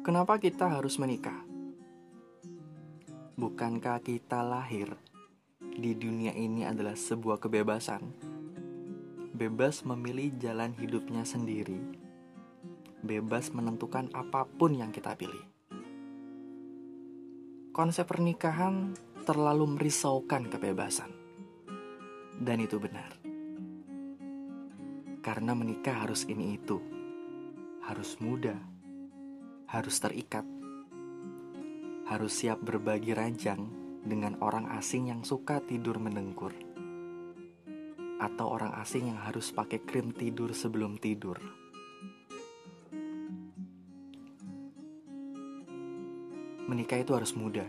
[0.00, 1.44] Kenapa kita harus menikah?
[3.36, 4.96] Bukankah kita lahir
[5.60, 8.00] di dunia ini adalah sebuah kebebasan?
[9.36, 11.76] Bebas memilih jalan hidupnya sendiri,
[13.04, 15.44] bebas menentukan apa pun yang kita pilih.
[17.76, 18.96] Konsep pernikahan
[19.28, 21.12] terlalu merisaukan kebebasan,
[22.40, 23.20] dan itu benar
[25.20, 26.80] karena menikah harus ini itu,
[27.84, 28.56] harus muda,
[29.70, 30.42] harus terikat,
[32.10, 33.70] harus siap berbagi ranjang
[34.02, 36.50] dengan orang asing yang suka tidur mendengkur,
[38.18, 41.38] atau orang asing yang harus pakai krim tidur sebelum tidur.
[46.66, 47.66] Menikah itu harus muda.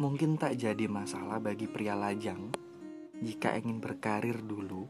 [0.00, 2.56] Mungkin tak jadi masalah bagi pria lajang
[3.20, 4.88] jika ingin berkarir dulu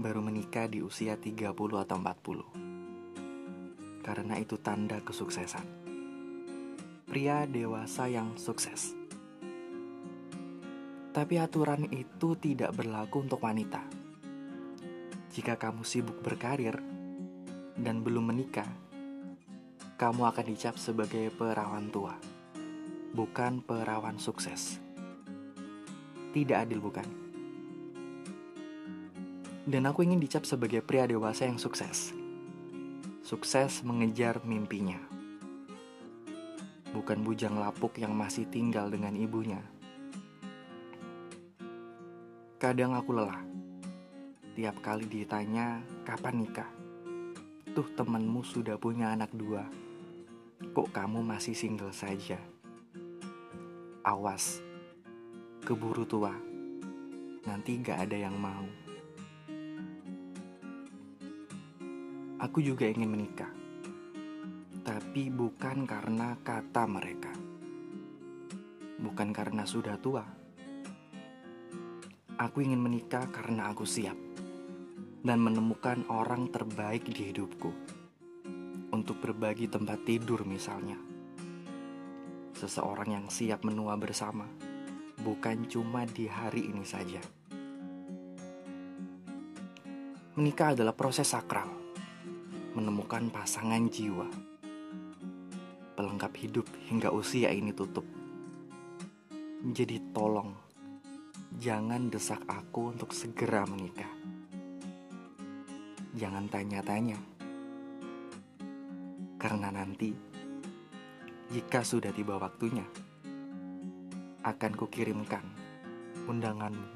[0.00, 2.69] baru menikah di usia 30 atau 40.
[4.00, 5.66] Karena itu tanda kesuksesan.
[7.04, 8.96] Pria dewasa yang sukses.
[11.10, 13.82] Tapi aturan itu tidak berlaku untuk wanita.
[15.34, 16.78] Jika kamu sibuk berkarir
[17.74, 18.66] dan belum menikah,
[19.98, 22.14] kamu akan dicap sebagai perawan tua,
[23.10, 24.78] bukan perawan sukses.
[26.30, 27.04] Tidak adil, bukan?
[29.66, 32.19] Dan aku ingin dicap sebagai pria dewasa yang sukses.
[33.30, 34.98] Sukses mengejar mimpinya.
[36.90, 39.62] Bukan bujang lapuk yang masih tinggal dengan ibunya.
[42.58, 43.38] Kadang aku lelah.
[44.58, 46.66] Tiap kali ditanya, kapan nikah?
[47.70, 49.62] Tuh temanmu sudah punya anak dua.
[50.74, 52.42] Kok kamu masih single saja?
[54.02, 54.58] Awas,
[55.62, 56.34] keburu tua.
[57.46, 58.89] Nanti gak ada yang mau.
[62.40, 63.52] Aku juga ingin menikah,
[64.80, 67.28] tapi bukan karena kata mereka,
[68.96, 70.24] bukan karena sudah tua.
[72.40, 74.16] Aku ingin menikah karena aku siap
[75.20, 77.76] dan menemukan orang terbaik di hidupku
[78.88, 80.96] untuk berbagi tempat tidur, misalnya.
[82.56, 84.48] Seseorang yang siap menua bersama,
[85.20, 87.20] bukan cuma di hari ini saja.
[90.40, 91.79] Menikah adalah proses sakral
[92.70, 94.30] menemukan pasangan jiwa.
[95.98, 98.06] Pelengkap hidup hingga usia ini tutup.
[99.60, 100.54] Jadi tolong,
[101.58, 104.08] jangan desak aku untuk segera menikah.
[106.14, 107.18] Jangan tanya-tanya.
[109.36, 110.14] Karena nanti,
[111.50, 112.86] jika sudah tiba waktunya,
[114.46, 115.44] akan kukirimkan
[116.24, 116.88] undanganmu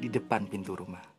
[0.00, 1.15] di depan pintu rumah.